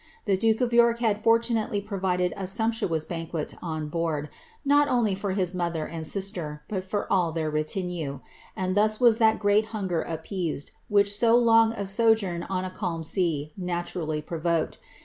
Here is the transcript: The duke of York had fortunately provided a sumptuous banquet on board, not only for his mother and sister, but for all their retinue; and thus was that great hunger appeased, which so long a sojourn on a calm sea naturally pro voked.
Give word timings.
The 0.25 0.35
duke 0.35 0.61
of 0.61 0.73
York 0.73 0.97
had 0.97 1.21
fortunately 1.23 1.79
provided 1.79 2.33
a 2.35 2.47
sumptuous 2.47 3.05
banquet 3.05 3.53
on 3.61 3.87
board, 3.87 4.29
not 4.65 4.87
only 4.87 5.13
for 5.13 5.33
his 5.33 5.53
mother 5.53 5.85
and 5.85 6.07
sister, 6.07 6.63
but 6.67 6.83
for 6.83 7.05
all 7.13 7.31
their 7.31 7.51
retinue; 7.51 8.19
and 8.55 8.75
thus 8.75 8.99
was 8.99 9.19
that 9.19 9.37
great 9.37 9.65
hunger 9.77 10.01
appeased, 10.01 10.71
which 10.89 11.15
so 11.15 11.37
long 11.37 11.71
a 11.73 11.85
sojourn 11.85 12.41
on 12.41 12.65
a 12.65 12.71
calm 12.71 13.03
sea 13.03 13.53
naturally 13.55 14.23
pro 14.23 14.39
voked. 14.39 14.77